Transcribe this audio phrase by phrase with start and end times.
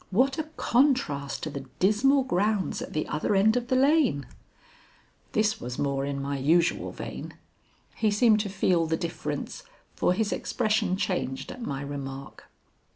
[0.09, 4.25] "What a contrast to the dismal grounds at the other end of the lane!"
[5.33, 7.35] This was more in my usual vein.
[7.93, 9.61] He seemed to feel the difference,
[9.93, 12.49] for his expression changed at my remark.